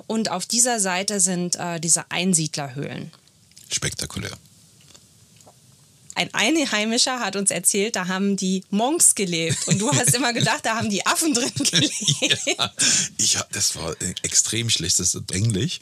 Und 0.09 0.31
auf 0.31 0.47
dieser 0.47 0.81
Seite 0.81 1.21
sind 1.21 1.57
äh, 1.57 1.79
diese 1.79 2.11
Einsiedlerhöhlen. 2.11 3.13
Spektakulär. 3.71 4.33
Ein 6.17 6.33
Einheimischer 6.33 7.21
hat 7.21 7.37
uns 7.37 7.51
erzählt, 7.51 7.95
da 7.95 8.09
haben 8.09 8.39
die 8.39 8.65
Monks 8.71 9.15
gelebt. 9.15 9.69
Und 9.69 9.79
du 9.79 9.93
hast 9.93 10.15
immer 10.15 10.33
gedacht, 10.33 10.65
da 10.65 10.77
haben 10.77 10.89
die 10.89 11.05
Affen 11.05 11.35
drin 11.35 11.53
gelebt. 11.71 12.41
ja, 12.47 12.73
ich, 13.19 13.39
das 13.53 13.77
war 13.77 13.95
extrem 14.23 14.71
schlechtes 14.71 15.15
Englisch. 15.31 15.79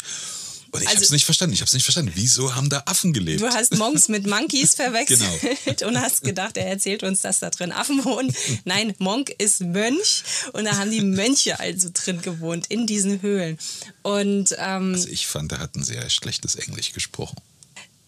Und 0.75 0.83
ich 0.83 0.89
also, 0.89 0.97
habe 0.97 1.05
es 1.05 1.11
nicht 1.13 1.25
verstanden. 1.25 1.55
Ich 1.55 1.61
habe 1.61 1.69
es 1.69 1.73
nicht 1.75 1.85
verstanden. 1.85 2.11
Wieso 2.17 2.57
haben 2.57 2.69
da 2.69 2.83
Affen 2.87 3.13
gelebt? 3.13 3.41
Du 3.41 3.47
hast 3.47 3.77
Monks 3.77 4.09
mit 4.09 4.27
Monkeys 4.27 4.75
verwechselt 4.75 5.21
genau. 5.65 5.89
und 5.89 6.01
hast 6.01 6.23
gedacht, 6.23 6.57
er 6.57 6.67
erzählt 6.67 7.05
uns, 7.05 7.21
dass 7.21 7.39
da 7.39 7.51
drin 7.51 7.71
Affen 7.71 8.05
wohnen. 8.05 8.35
Nein, 8.65 8.93
Monk 8.99 9.31
ist 9.39 9.61
Mönch 9.61 10.25
und 10.53 10.65
da 10.65 10.77
haben 10.77 10.91
die 10.91 11.01
Mönche 11.01 11.61
also 11.61 11.91
drin 11.95 12.23
gewohnt 12.23 12.67
in 12.71 12.89
diesen 12.89 13.23
Höhlen. 13.23 13.57
Und 14.03 14.57
ähm, 14.59 14.95
also 14.95 15.09
ich 15.09 15.29
fand, 15.29 15.53
er 15.53 15.61
hat 15.61 15.77
ein 15.77 15.85
sehr 15.85 16.11
schlechtes 16.11 16.57
Englisch 16.57 16.93
gesprochen. 16.93 17.37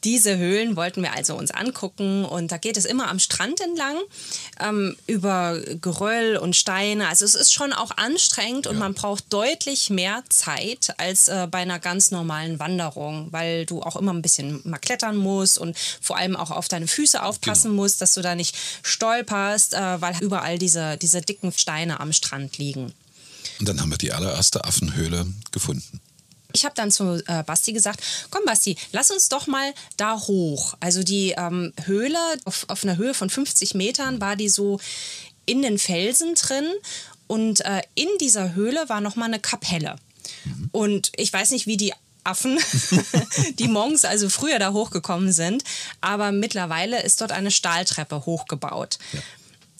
Diese 0.05 0.37
Höhlen 0.37 0.77
wollten 0.77 1.03
wir 1.03 1.15
also 1.15 1.35
uns 1.37 1.51
angucken 1.51 2.25
und 2.25 2.53
da 2.53 2.59
geht 2.59 2.77
es 2.77 2.85
immer 2.85 3.09
am 3.09 3.19
Strand 3.19 3.61
entlang 3.61 3.97
ähm, 4.61 4.97
über 5.07 5.59
Geröll 5.81 6.37
und 6.37 6.55
Steine. 6.55 7.09
Also 7.09 7.25
es 7.25 7.35
ist 7.35 7.53
schon 7.53 7.73
auch 7.73 7.91
anstrengend 7.97 8.67
und 8.67 8.75
ja. 8.75 8.81
man 8.81 8.95
braucht 8.95 9.33
deutlich 9.33 9.91
mehr 9.91 10.23
Zeit 10.29 10.95
als 10.99 11.29
äh, 11.29 11.49
bei 11.51 11.59
einer 11.59 11.79
ganz 11.79 12.11
normalen 12.11 12.59
Wanderung, 12.59 13.29
weil 13.33 13.67
du 13.67 13.83
auch 13.83 13.97
immer 13.97 14.13
ein 14.13 14.23
bisschen 14.23 14.61
mal 14.65 14.79
klettern 14.79 15.17
musst 15.17 15.59
und 15.59 15.77
vor 16.01 16.17
allem 16.17 16.37
auch 16.37 16.51
auf 16.51 16.69
deine 16.69 16.87
Füße 16.87 17.23
aufpassen 17.23 17.71
genau. 17.71 17.83
musst, 17.83 18.01
dass 18.01 18.15
du 18.15 18.23
da 18.23 18.35
nicht 18.35 18.55
stolperst, 18.83 19.75
äh, 19.75 20.01
weil 20.01 20.15
überall 20.21 20.59
diese, 20.59 20.99
diese 20.99 21.23
dicken 21.23 21.53
Steine 21.53 22.01
am 22.01 22.13
Strand 22.13 22.59
liegen. 22.59 22.93
Und 23.59 23.69
dann 23.69 23.81
haben 23.81 23.91
wir 23.91 23.99
die 23.99 24.13
allererste 24.13 24.65
Affenhöhle 24.65 25.27
gefunden 25.51 26.01
ich 26.53 26.65
habe 26.65 26.75
dann 26.75 26.91
zu 26.91 27.23
äh, 27.27 27.43
Basti 27.43 27.73
gesagt, 27.73 28.01
komm 28.31 28.45
Basti, 28.45 28.77
lass 28.93 29.11
uns 29.11 29.29
doch 29.29 29.47
mal 29.47 29.73
da 29.97 30.19
hoch. 30.19 30.75
Also 30.81 31.03
die 31.03 31.35
ähm, 31.37 31.73
Höhle, 31.85 32.19
auf, 32.45 32.65
auf 32.69 32.85
einer 32.85 32.97
Höhe 32.97 33.15
von 33.15 33.31
50 33.31 33.75
Metern 33.75 34.21
war 34.21 34.37
die 34.37 34.49
so 34.49 34.81
in 35.45 35.63
den 35.63 35.79
Felsen 35.79 36.35
drin 36.35 36.67
und 37.27 37.65
äh, 37.65 37.83
in 37.95 38.09
dieser 38.21 38.55
Höhle 38.55 38.89
war 38.89 39.01
nochmal 39.01 39.29
eine 39.29 39.41
Kapelle. 39.41 39.97
Mhm. 40.45 40.69
Und 40.73 41.13
ich 41.17 41.33
weiß 41.33 41.51
nicht, 41.51 41.67
wie 41.67 41.77
die 41.77 41.93
Affen, 42.25 42.59
die 43.59 43.69
Monks 43.69 44.05
also 44.05 44.29
früher 44.29 44.59
da 44.59 44.73
hochgekommen 44.73 45.33
sind, 45.33 45.63
aber 46.01 46.33
mittlerweile 46.33 47.03
ist 47.03 47.21
dort 47.21 47.33
eine 47.33 47.51
Stahltreppe 47.51 48.27
hochgebaut. 48.27 48.99
Ja. 49.13 49.21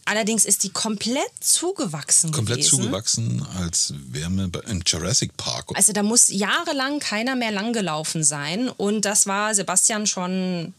Allerdings 0.07 0.45
ist 0.45 0.63
die 0.63 0.71
komplett 0.71 1.33
zugewachsen. 1.41 2.31
Komplett 2.31 2.59
gewesen. 2.59 2.77
zugewachsen, 2.83 3.47
als 3.59 3.93
wäre 4.09 4.31
man 4.31 4.53
im 4.69 4.83
Jurassic 4.87 5.37
Park. 5.37 5.73
Also 5.75 5.93
da 5.93 6.05
muss 6.05 6.29
jahrelang 6.29 7.01
keiner 7.01 7.35
mehr 7.35 7.51
langgelaufen 7.51 8.23
sein. 8.23 8.69
Und 8.69 9.05
das 9.05 9.27
war 9.27 9.53
Sebastian 9.55 10.07
schon 10.07 10.73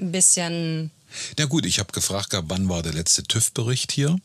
ein 0.00 0.12
bisschen. 0.12 0.90
Na 1.38 1.44
gut, 1.44 1.66
ich 1.66 1.78
habe 1.78 1.92
gefragt, 1.92 2.32
wann 2.32 2.68
war 2.68 2.82
der 2.82 2.92
letzte 2.92 3.22
TÜV-Bericht 3.22 3.92
hier? 3.92 4.18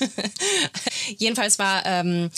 Jedenfalls 1.18 1.58
war 1.58 1.84
ähm, 1.86 2.30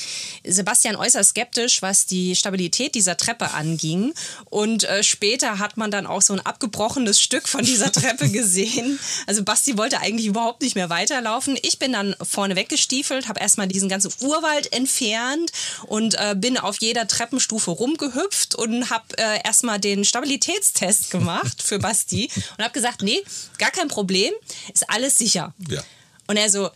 Sebastian 0.44 0.96
äußerst 0.96 1.30
skeptisch, 1.30 1.82
was 1.82 2.06
die 2.06 2.36
Stabilität 2.36 2.94
dieser 2.94 3.16
Treppe 3.16 3.52
anging. 3.52 4.14
Und 4.46 4.84
äh, 4.84 5.02
später 5.02 5.58
hat 5.58 5.76
man 5.76 5.90
dann 5.90 6.06
auch 6.06 6.22
so 6.22 6.32
ein 6.32 6.40
abgebrochenes 6.40 7.20
Stück 7.20 7.48
von 7.48 7.64
dieser 7.64 7.92
Treppe 7.92 8.30
gesehen. 8.30 8.98
Also 9.26 9.42
Basti 9.44 9.76
wollte 9.76 10.00
eigentlich 10.00 10.26
überhaupt 10.26 10.62
nicht 10.62 10.74
mehr 10.74 10.90
weiterlaufen. 10.90 11.58
Ich 11.62 11.78
bin 11.78 11.92
dann 11.92 12.16
vorne 12.22 12.56
weggestiefelt, 12.56 13.28
habe 13.28 13.40
erstmal 13.40 13.68
diesen 13.68 13.88
ganzen 13.88 14.12
Urwald 14.20 14.72
entfernt 14.72 15.52
und 15.86 16.14
äh, 16.14 16.34
bin 16.36 16.58
auf 16.58 16.76
jeder 16.80 17.06
Treppenstufe 17.06 17.70
rumgehüpft 17.70 18.54
und 18.54 18.90
habe 18.90 19.04
äh, 19.18 19.40
erstmal 19.44 19.78
den 19.78 20.04
Stabilitätstest 20.04 21.10
gemacht 21.10 21.62
für 21.62 21.78
Basti 21.78 22.30
und 22.58 22.64
habe 22.64 22.72
gesagt, 22.72 23.02
nee, 23.02 23.22
gar 23.58 23.70
kein 23.70 23.88
Problem, 23.88 24.32
ist 24.72 24.88
alles 24.88 25.16
sicher. 25.16 25.54
Ja. 25.68 25.82
Und 26.26 26.36
er 26.36 26.50
so, 26.50 26.70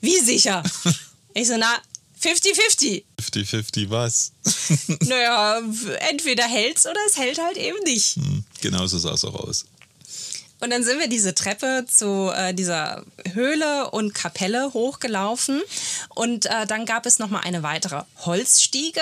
wie 0.00 0.18
sicher? 0.18 0.62
ich 1.34 1.48
so, 1.48 1.56
na, 1.56 1.78
50-50. 2.22 3.04
50-50 3.20 3.90
was? 3.90 4.32
naja, 5.08 5.60
entweder 6.10 6.44
hält's 6.44 6.86
oder 6.86 7.00
es 7.08 7.16
hält 7.16 7.38
halt 7.38 7.56
eben 7.56 7.82
nicht. 7.84 8.16
Hm, 8.16 8.44
genau 8.60 8.86
so 8.86 8.98
sah 8.98 9.14
es 9.14 9.24
auch 9.24 9.34
aus. 9.34 9.64
Und 10.60 10.70
dann 10.70 10.84
sind 10.84 10.98
wir 10.98 11.08
diese 11.08 11.34
Treppe 11.34 11.86
zu 11.90 12.30
äh, 12.34 12.52
dieser 12.52 13.04
Höhle 13.32 13.90
und 13.90 14.14
Kapelle 14.14 14.74
hochgelaufen. 14.74 15.62
Und 16.10 16.46
äh, 16.46 16.66
dann 16.66 16.84
gab 16.84 17.06
es 17.06 17.18
nochmal 17.18 17.42
eine 17.44 17.62
weitere 17.62 18.02
Holzstiege. 18.26 19.00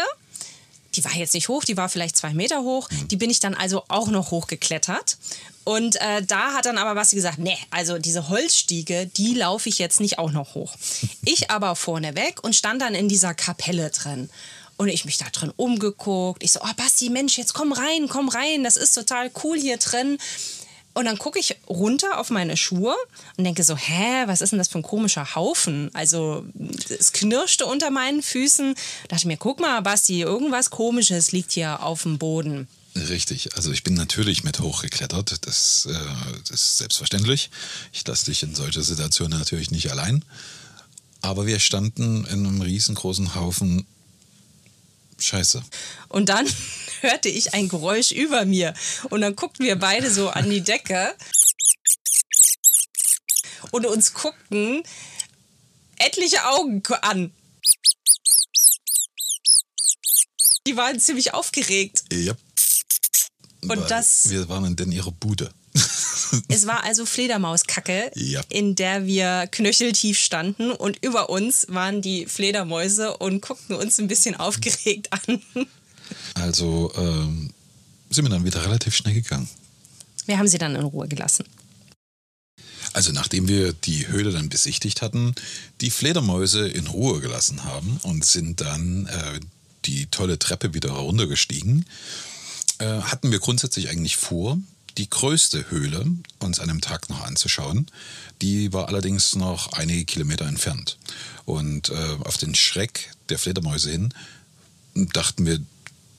Die 0.95 1.05
war 1.05 1.15
jetzt 1.15 1.35
nicht 1.35 1.49
hoch, 1.49 1.65
die 1.65 1.77
war 1.77 1.89
vielleicht 1.89 2.17
zwei 2.17 2.33
Meter 2.33 2.63
hoch. 2.63 2.89
Die 3.11 3.17
bin 3.17 3.31
ich 3.31 3.41
dann 3.41 3.55
also 3.55 3.85
auch 3.89 4.09
noch 4.09 4.31
hochgeklettert. 4.31 5.17
Und 5.65 5.97
äh, 5.97 6.23
da 6.23 6.55
hat 6.55 6.65
dann 6.65 6.79
aber 6.79 6.95
Basti 6.95 7.15
gesagt, 7.15 7.39
nee, 7.39 7.59
also 7.71 7.99
diese 7.99 8.31
Holzstiege, 8.31 9.07
die 9.07 9.35
laufe 9.35 9.69
ich 9.69 9.79
jetzt 9.79 10.01
nicht 10.01 10.19
auch 10.19 10.33
noch 10.33 10.55
hoch. 10.55 10.75
Ich 11.27 11.51
aber 11.51 11.77
vorne 11.77 12.17
weg 12.17 12.43
und 12.43 12.57
stand 12.57 12.81
dann 12.81 12.95
in 12.95 13.09
dieser 13.09 13.35
Kapelle 13.35 13.91
drin. 13.91 14.31
Und 14.79 14.89
ich 14.89 15.05
mich 15.05 15.19
da 15.19 15.27
drin 15.31 15.53
umgeguckt. 15.57 16.43
Ich 16.43 16.53
so, 16.53 16.61
oh 16.63 16.73
Basti, 16.77 17.11
Mensch, 17.11 17.37
jetzt 17.37 17.53
komm 17.53 17.73
rein, 17.73 18.09
komm 18.09 18.29
rein, 18.29 18.65
das 18.65 18.77
ist 18.77 18.95
total 18.95 19.31
cool 19.43 19.59
hier 19.59 19.77
drin. 19.77 20.17
Und 20.99 21.05
dann 21.05 21.17
gucke 21.17 21.39
ich 21.39 21.55
runter 21.69 22.19
auf 22.19 22.31
meine 22.31 22.57
Schuhe 22.57 22.93
und 23.37 23.45
denke 23.45 23.63
so, 23.63 23.77
hä, 23.77 24.25
was 24.27 24.41
ist 24.41 24.51
denn 24.51 24.59
das 24.59 24.67
für 24.67 24.79
ein 24.79 24.83
komischer 24.83 25.37
Haufen? 25.37 25.91
Also 25.95 26.45
es 26.89 27.13
knirschte 27.13 27.67
unter 27.67 27.93
meinen 27.93 28.21
Füßen. 28.21 28.75
Da 29.07 29.15
dachte 29.15 29.29
mir, 29.29 29.37
guck 29.37 29.61
mal, 29.61 29.81
Basti, 29.81 30.23
irgendwas 30.23 30.71
Komisches 30.71 31.31
liegt 31.31 31.53
hier 31.53 31.85
auf 31.85 32.03
dem 32.03 32.19
Boden. 32.19 32.67
Richtig, 32.97 33.55
also 33.55 33.71
ich 33.71 33.85
bin 33.85 33.95
natürlich 33.95 34.43
mit 34.43 34.59
hochgeklettert, 34.59 35.47
das, 35.47 35.87
äh, 35.89 35.95
das 36.41 36.63
ist 36.65 36.79
selbstverständlich. 36.79 37.51
Ich 37.93 38.05
lasse 38.05 38.25
dich 38.25 38.43
in 38.43 38.57
solche 38.57 38.83
Situationen 38.83 39.39
natürlich 39.39 39.71
nicht 39.71 39.93
allein. 39.93 40.25
Aber 41.21 41.47
wir 41.47 41.61
standen 41.61 42.25
in 42.25 42.45
einem 42.45 42.61
riesengroßen 42.61 43.37
Haufen 43.37 43.87
Scheiße. 45.19 45.63
Und 46.09 46.29
dann 46.29 46.49
hörte 47.01 47.29
ich 47.29 47.55
ein 47.55 47.69
Geräusch 47.69 48.13
über 48.13 48.45
mir. 48.45 48.75
Und 49.11 49.21
dann 49.21 49.37
guckten 49.37 49.67
wir 49.67 49.77
beide 49.77 50.11
so 50.11 50.29
an 50.31 50.49
die 50.49 50.61
Decke 50.61 51.15
und 53.71 53.87
uns 53.87 54.15
guckten 54.15 54.83
etliche 55.99 56.47
Augen 56.49 56.83
an. 57.03 57.33
Die 60.67 60.77
waren 60.77 61.01
ziemlich 61.01 61.35
aufgeregt. 61.35 62.05
Ja. 62.13 62.35
Und 63.63 63.91
das. 63.91 64.29
Wir 64.31 64.49
waren 64.49 64.77
denn 64.77 64.93
ihre 64.93 65.13
Bude. 65.13 65.53
es 66.49 66.67
war 66.67 66.85
also 66.85 67.07
Fledermauskacke, 67.07 68.11
ja. 68.15 68.43
in 68.49 68.75
der 68.75 69.07
wir 69.07 69.49
knöcheltief 69.51 70.19
standen 70.19 70.71
und 70.71 71.03
über 71.05 71.31
uns 71.31 71.67
waren 71.69 72.03
die 72.03 72.27
Fledermäuse 72.27 73.17
und 73.17 73.43
guckten 73.43 73.77
uns 73.77 73.99
ein 73.99 74.09
bisschen 74.09 74.35
aufgeregt 74.35 75.13
an. 75.13 75.43
Also 76.35 76.93
ähm, 76.97 77.51
sind 78.11 78.25
wir 78.25 78.31
dann 78.31 78.45
wieder 78.45 78.65
relativ 78.65 78.95
schnell 78.95 79.15
gegangen. 79.15 79.49
Wir 80.27 80.39
haben 80.39 80.49
sie 80.49 80.59
dann 80.59 80.77
in 80.77 80.83
Ruhe 80.83 81.09
gelassen. 81.09 81.45
Also 82.93 83.13
nachdem 83.13 83.49
wir 83.49 83.73
die 83.73 84.09
Höhle 84.09 84.33
dann 84.33 84.49
besichtigt 84.49 85.03
hatten, 85.03 85.35
die 85.81 85.91
Fledermäuse 85.91 86.67
in 86.69 86.87
Ruhe 86.87 87.21
gelassen 87.21 87.65
haben 87.65 87.99
und 88.03 88.25
sind 88.25 88.61
dann 88.61 89.07
äh, 89.07 89.41
die 89.85 90.07
tolle 90.07 90.39
Treppe 90.39 90.75
wieder 90.75 90.95
heruntergestiegen 90.95 91.85
äh, 92.79 93.03
hatten 93.03 93.31
wir 93.31 93.39
grundsätzlich 93.41 93.89
eigentlich 93.89 94.17
vor, 94.17 94.59
die 94.99 95.09
größte 95.09 95.71
Höhle 95.71 96.05
uns 96.41 96.61
an 96.61 96.69
dem 96.69 96.81
Tag 96.81 97.09
noch 97.09 97.25
anzuschauen. 97.25 97.87
Die 98.43 98.73
war 98.73 98.89
allerdings 98.89 99.37
noch 99.37 99.73
einige 99.73 100.05
Kilometer 100.05 100.47
entfernt. 100.47 100.99
Und 101.45 101.91
äh, 101.91 102.17
auf 102.25 102.37
den 102.37 102.55
Schreck 102.55 103.11
der 103.29 103.39
Fledermäuse 103.39 103.91
hin 103.91 104.13
dachten 104.95 105.47
wir, 105.47 105.61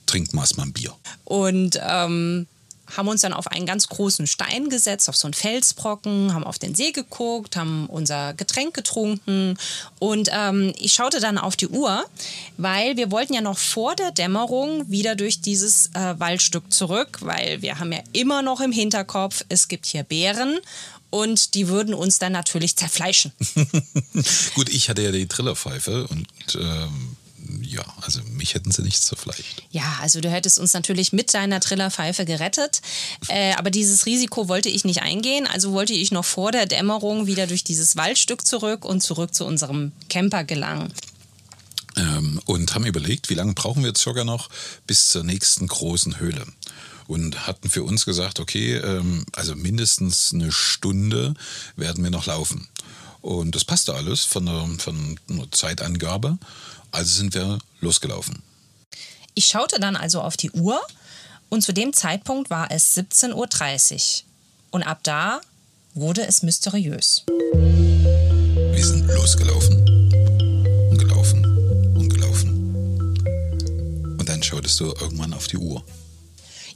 trinken 0.06 0.32
wir 0.34 0.40
erstmal 0.40 0.66
ein 0.66 0.72
Bier. 0.72 0.94
Und 1.24 1.78
ähm, 1.82 2.46
haben 2.96 3.08
uns 3.08 3.22
dann 3.22 3.32
auf 3.32 3.46
einen 3.46 3.66
ganz 3.66 3.88
großen 3.88 4.26
Stein 4.26 4.68
gesetzt, 4.68 5.08
auf 5.08 5.16
so 5.16 5.26
einen 5.26 5.34
Felsbrocken, 5.34 6.34
haben 6.34 6.44
auf 6.44 6.58
den 6.58 6.74
See 6.74 6.92
geguckt, 6.92 7.56
haben 7.56 7.86
unser 7.86 8.34
Getränk 8.34 8.74
getrunken 8.74 9.58
und 9.98 10.28
ähm, 10.32 10.72
ich 10.78 10.92
schaute 10.92 11.20
dann 11.20 11.38
auf 11.38 11.56
die 11.56 11.68
Uhr, 11.68 12.04
weil 12.56 12.96
wir 12.96 13.10
wollten 13.10 13.34
ja 13.34 13.40
noch 13.40 13.58
vor 13.58 13.94
der 13.96 14.10
Dämmerung 14.10 14.90
wieder 14.90 15.16
durch 15.16 15.40
dieses 15.40 15.90
äh, 15.94 16.18
Waldstück 16.18 16.72
zurück, 16.72 17.18
weil 17.20 17.62
wir 17.62 17.78
haben 17.78 17.92
ja 17.92 18.00
immer 18.12 18.42
noch 18.42 18.60
im 18.60 18.72
Hinterkopf, 18.72 19.44
es 19.48 19.68
gibt 19.68 19.86
hier 19.86 20.02
Bären 20.02 20.58
und 21.10 21.54
die 21.54 21.68
würden 21.68 21.92
uns 21.92 22.18
dann 22.18 22.32
natürlich 22.32 22.76
zerfleischen. 22.76 23.32
Gut, 24.54 24.68
ich 24.68 24.88
hatte 24.88 25.02
ja 25.02 25.10
die 25.10 25.26
Trillerpfeife 25.26 26.06
und 26.06 26.26
ähm, 26.54 27.16
ja, 27.62 27.84
also 28.00 28.20
mich 28.32 28.54
hätten 28.54 28.70
sie 28.70 28.82
nicht 28.82 29.02
zerfleischt. 29.02 29.62
Ja, 29.70 29.98
also 30.00 30.20
du 30.20 30.30
hättest 30.30 30.58
uns 30.58 30.72
natürlich 30.72 31.12
mit 31.12 31.32
deiner 31.34 31.60
Trillerpfeife 31.60 32.24
gerettet, 32.24 32.80
äh, 33.28 33.54
aber 33.54 33.70
dieses 33.70 34.06
Risiko 34.06 34.48
wollte 34.48 34.68
ich 34.68 34.84
nicht 34.84 35.02
eingehen, 35.02 35.46
also 35.46 35.72
wollte 35.72 35.92
ich 35.92 36.12
noch 36.12 36.24
vor 36.24 36.52
der 36.52 36.66
Dämmerung 36.66 37.26
wieder 37.26 37.46
durch 37.46 37.64
dieses 37.64 37.96
Waldstück 37.96 38.46
zurück 38.46 38.84
und 38.84 39.02
zurück 39.02 39.34
zu 39.34 39.44
unserem 39.44 39.92
Camper 40.08 40.44
gelangen. 40.44 40.92
Ähm, 41.96 42.40
und 42.44 42.74
haben 42.74 42.86
überlegt, 42.86 43.30
wie 43.30 43.34
lange 43.34 43.54
brauchen 43.54 43.82
wir 43.82 43.94
circa 43.96 44.24
noch 44.24 44.48
bis 44.86 45.08
zur 45.08 45.24
nächsten 45.24 45.66
großen 45.66 46.20
Höhle 46.20 46.46
und 47.10 47.48
hatten 47.48 47.68
für 47.68 47.82
uns 47.82 48.04
gesagt, 48.04 48.38
okay, 48.38 48.76
ähm, 48.76 49.24
also 49.32 49.56
mindestens 49.56 50.32
eine 50.32 50.52
Stunde 50.52 51.34
werden 51.74 52.04
wir 52.04 52.10
noch 52.10 52.26
laufen. 52.26 52.68
Und 53.22 53.54
das 53.54 53.64
passte 53.64 53.94
alles 53.94 54.24
von 54.24 54.46
der, 54.46 54.66
von 54.78 55.18
der 55.28 55.52
Zeitangabe. 55.52 56.38
Also 56.92 57.16
sind 57.16 57.34
wir 57.34 57.58
losgelaufen. 57.80 58.42
Ich 59.34 59.46
schaute 59.46 59.78
dann 59.78 59.96
also 59.96 60.20
auf 60.22 60.36
die 60.36 60.50
Uhr 60.50 60.80
und 61.48 61.62
zu 61.62 61.72
dem 61.72 61.92
Zeitpunkt 61.92 62.50
war 62.50 62.70
es 62.70 62.96
17.30 62.96 63.94
Uhr. 64.22 64.24
Und 64.70 64.82
ab 64.82 65.00
da 65.02 65.40
wurde 65.94 66.26
es 66.26 66.42
mysteriös. 66.42 67.24
Wir 67.26 68.86
sind 68.86 69.06
losgelaufen 69.08 69.78
und 70.90 70.98
gelaufen 70.98 71.44
und 71.96 72.08
gelaufen. 72.08 73.16
Und 74.18 74.28
dann 74.28 74.42
schautest 74.42 74.78
du 74.80 74.86
irgendwann 74.86 75.34
auf 75.34 75.48
die 75.48 75.58
Uhr. 75.58 75.84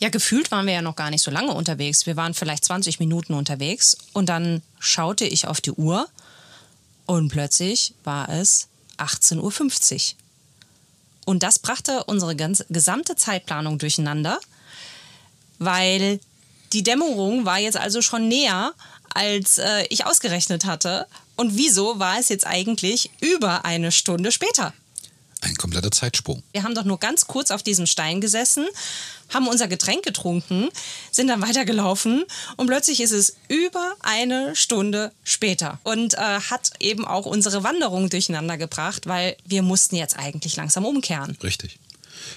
Ja, 0.01 0.09
gefühlt 0.09 0.51
waren 0.51 0.67
wir 0.67 0.75
ja 0.75 0.83
noch 0.83 0.97
gar 0.97 1.11
nicht 1.11 1.23
so 1.23 1.31
lange 1.31 1.53
unterwegs. 1.53 2.07
Wir 2.07 2.17
waren 2.17 2.35
vielleicht 2.35 2.65
20 2.65 2.99
Minuten 2.99 3.35
unterwegs 3.35 3.97
und 4.13 4.29
dann 4.29 4.61
schaute 4.79 5.25
ich 5.25 5.47
auf 5.47 5.61
die 5.61 5.73
Uhr 5.73 6.09
und 7.07 7.29
plötzlich 7.29 7.95
war 8.05 8.29
es 8.29 8.69
18.50 8.99 10.13
Uhr. 10.13 10.19
Und 11.27 11.43
das 11.43 11.59
brachte 11.59 12.05
unsere 12.05 12.37
ganze, 12.37 12.67
gesamte 12.69 13.17
Zeitplanung 13.17 13.79
durcheinander, 13.79 14.39
weil 15.59 16.21
die 16.73 16.83
Dämmerung 16.83 17.45
war 17.45 17.59
jetzt 17.59 17.77
also 17.77 18.03
schon 18.03 18.29
näher, 18.29 18.75
als 19.15 19.59
äh, 19.59 19.87
ich 19.89 20.05
ausgerechnet 20.07 20.65
hatte. 20.65 21.07
Und 21.37 21.57
wieso 21.57 21.99
war 21.99 22.19
es 22.19 22.29
jetzt 22.29 22.47
eigentlich 22.47 23.11
über 23.21 23.65
eine 23.65 23.93
Stunde 23.93 24.33
später? 24.33 24.75
Ein 25.45 25.57
kompletter 25.57 25.91
Zeitsprung. 25.91 26.43
Wir 26.53 26.63
haben 26.63 26.75
doch 26.75 26.85
nur 26.85 26.99
ganz 26.99 27.27
kurz 27.27 27.51
auf 27.51 27.63
diesem 27.63 27.85
Stein 27.87 28.23
gesessen, 28.23 28.67
haben 29.33 29.47
unser 29.47 29.69
Getränk 29.69 30.03
getrunken, 30.03 30.71
sind 31.11 31.29
dann 31.29 31.43
weitergelaufen 31.43 32.25
und 32.57 32.67
plötzlich 32.67 33.01
ist 33.01 33.13
es 33.13 33.37
über 33.49 33.95
eine 34.01 34.57
Stunde 34.57 35.13
später 35.23 35.79
und 35.85 36.15
äh, 36.15 36.17
hat 36.19 36.71
eben 36.81 37.05
auch 37.05 37.27
unsere 37.27 37.63
Wanderung 37.63 38.09
durcheinander 38.09 38.57
gebracht, 38.57 39.07
weil 39.07 39.37
wir 39.45 39.63
mussten 39.63 39.97
jetzt 39.97 40.19
eigentlich 40.19 40.57
langsam 40.57 40.87
umkehren. 40.87 41.37
Richtig. 41.43 41.79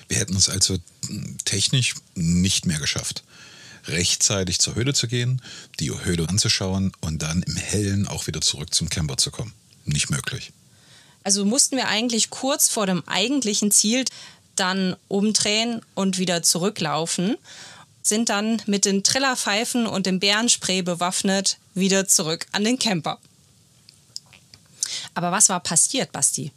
Wir 0.10 0.18
hätten 0.18 0.36
es 0.36 0.50
also 0.50 0.78
technisch 1.46 1.96
nicht 2.14 2.66
mehr 2.66 2.80
geschafft 2.80 3.24
rechtzeitig 3.88 4.60
zur 4.60 4.76
Höhle 4.76 4.94
zu 4.94 5.08
gehen, 5.08 5.42
die 5.80 5.92
Höhle 5.92 6.28
anzuschauen 6.28 6.92
und 7.00 7.22
dann 7.22 7.42
im 7.44 7.56
Hellen 7.56 8.06
auch 8.06 8.28
wieder 8.28 8.42
zurück 8.42 8.74
zum 8.74 8.90
Camper 8.90 9.16
zu 9.16 9.32
kommen. 9.32 9.54
Nicht 9.86 10.10
möglich. 10.10 10.52
Also 11.24 11.46
mussten 11.46 11.76
wir 11.76 11.88
eigentlich 11.88 12.30
kurz 12.30 12.70
vor 12.70 12.86
dem 12.86 13.04
eigentlichen 13.08 13.72
Ziel 13.72 14.06
dann 14.56 14.96
umdrehen 15.08 15.82
und 15.94 16.18
wieder 16.18 16.44
zurücklaufen, 16.44 17.38
sind 18.02 18.30
dann 18.30 18.62
mit 18.66 18.86
den 18.86 19.04
Trillerpfeifen 19.04 19.86
und 19.86 20.06
dem 20.06 20.20
Bärenspray 20.20 20.82
bewaffnet 20.82 21.58
wieder 21.74 22.08
zurück 22.08 22.48
an 22.52 22.64
den 22.64 22.80
Camper. 22.80 23.20
Aber 25.14 25.32
was 25.32 25.50
war 25.50 25.60
passiert, 25.60 26.12
Basti? 26.12 26.52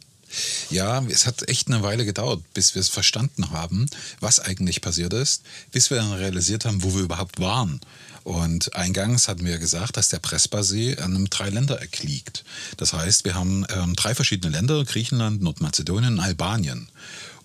Ja, 0.69 1.03
es 1.09 1.25
hat 1.25 1.49
echt 1.49 1.67
eine 1.67 1.83
Weile 1.83 2.05
gedauert, 2.05 2.41
bis 2.53 2.73
wir 2.73 2.79
es 2.79 2.87
verstanden 2.87 3.51
haben, 3.51 3.89
was 4.21 4.39
eigentlich 4.39 4.79
passiert 4.81 5.13
ist, 5.13 5.43
bis 5.71 5.89
wir 5.89 5.97
dann 5.97 6.13
realisiert 6.13 6.63
haben, 6.63 6.83
wo 6.83 6.93
wir 6.93 7.01
überhaupt 7.01 7.39
waren. 7.39 7.81
Und 8.23 8.75
eingangs 8.75 9.27
hatten 9.27 9.45
wir 9.45 9.57
gesagt, 9.57 9.97
dass 9.97 10.09
der 10.09 10.19
Prespa-See 10.19 10.97
an 10.97 11.15
einem 11.15 11.29
Dreiländereck 11.29 12.03
liegt. 12.03 12.43
Das 12.77 12.93
heißt, 12.93 13.25
wir 13.25 13.35
haben 13.35 13.65
ähm, 13.69 13.95
drei 13.95 14.13
verschiedene 14.13 14.53
Länder, 14.55 14.83
Griechenland, 14.85 15.41
Nordmazedonien 15.41 16.13
und 16.13 16.19
Albanien. 16.19 16.87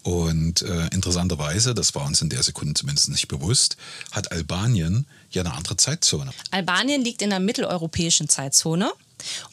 Und 0.02 0.62
äh, 0.62 0.86
interessanterweise, 0.88 1.74
das 1.74 1.94
war 1.96 2.04
uns 2.04 2.22
in 2.22 2.28
der 2.28 2.42
Sekunde 2.42 2.74
zumindest 2.74 3.08
nicht 3.08 3.26
bewusst, 3.26 3.76
hat 4.12 4.30
Albanien 4.30 5.04
ja 5.30 5.42
eine 5.42 5.52
andere 5.54 5.76
Zeitzone. 5.76 6.30
Albanien 6.52 7.02
liegt 7.02 7.22
in 7.22 7.30
der 7.30 7.40
mitteleuropäischen 7.40 8.28
Zeitzone 8.28 8.92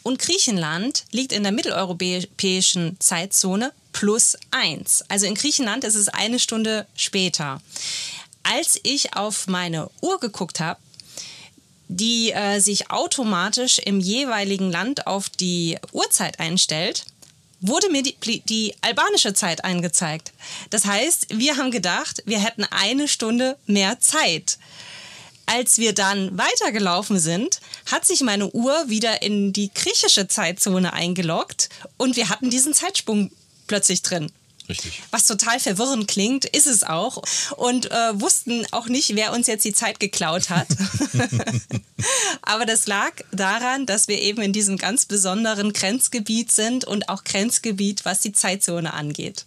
und 0.04 0.20
Griechenland 0.20 1.06
liegt 1.12 1.32
in 1.32 1.42
der 1.42 1.54
mitteleuropäischen 1.54 2.98
Zeitzone 3.00 3.72
plus 3.94 4.38
eins. 4.52 5.04
Also 5.08 5.26
in 5.26 5.34
Griechenland 5.34 5.86
ist 5.86 5.96
es 5.96 6.10
eine 6.10 6.38
Stunde 6.38 6.86
später. 6.96 7.60
Als 8.44 8.80
ich 8.84 9.16
auf 9.16 9.48
meine 9.48 9.90
Uhr 10.02 10.20
geguckt 10.20 10.60
habe, 10.60 10.80
die 11.96 12.32
äh, 12.32 12.60
sich 12.60 12.90
automatisch 12.90 13.80
im 13.80 14.00
jeweiligen 14.00 14.72
Land 14.72 15.08
auf 15.08 15.30
die 15.30 15.78
Uhrzeit 15.92 16.40
einstellt, 16.40 17.06
wurde 17.62 17.90
mir 17.90 18.04
die, 18.04 18.16
die, 18.42 18.74
albanische 18.82 19.34
Zeit 19.34 19.64
angezeigt. 19.64 20.34
Das 20.70 20.86
heißt, 20.86 21.28
wir 21.30 21.58
haben 21.58 21.72
gedacht, 21.72 22.22
wir 22.26 22.40
hätten 22.40 22.66
eine 22.66 23.08
Stunde 23.08 23.58
mehr 23.66 24.00
Zeit. 24.00 24.58
Als 25.46 25.78
wir 25.78 25.94
dann 25.94 26.38
weitergelaufen 26.38 27.20
sind, 27.20 27.60
hat 27.92 28.06
sich 28.06 28.22
meine 28.22 28.50
Uhr 28.52 28.90
wieder 28.90 29.22
in 29.22 29.54
die 29.54 29.72
griechische 29.74 30.28
Zeitzone 30.28 30.94
eingeloggt 30.94 31.70
und 31.98 32.16
wir 32.16 32.30
hatten 32.30 32.50
diesen 32.50 32.74
Zeitsprung 32.74 33.32
plötzlich 33.68 34.02
drin. 34.02 34.32
Richtig. 34.70 35.02
Was 35.12 35.26
total 35.26 35.60
verwirrend 35.60 36.08
klingt, 36.08 36.46
ist 36.46 36.68
es 36.68 36.84
auch. 36.84 37.22
Und 37.58 37.92
äh, 37.92 38.20
wussten 38.20 38.66
auch 38.72 38.88
nicht, 38.88 39.16
wer 39.16 39.34
uns 39.34 39.48
jetzt 39.48 39.66
die 39.66 39.74
Zeit 39.74 40.00
geklaut 40.00 40.50
hat. 40.50 40.68
Aber 42.42 42.66
das 42.66 42.88
lag 42.88 43.12
daran, 43.32 43.86
dass 43.86 44.08
wir 44.08 44.22
eben 44.22 44.42
in 44.42 44.54
diesem 44.54 44.78
ganz 44.78 45.06
besonderen 45.06 45.74
Grenzgebiet 45.74 46.52
sind 46.52 46.86
und 46.86 47.10
auch 47.10 47.24
Grenzgebiet, 47.24 48.06
was 48.06 48.22
die 48.22 48.32
Zeitzone 48.32 48.94
angeht. 48.94 49.46